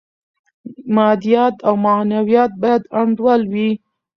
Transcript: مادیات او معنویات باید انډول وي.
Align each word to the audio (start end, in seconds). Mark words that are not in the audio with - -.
مادیات 0.95 1.55
او 1.67 1.73
معنویات 1.85 2.51
باید 2.61 2.83
انډول 2.99 3.41
وي. 3.53 3.69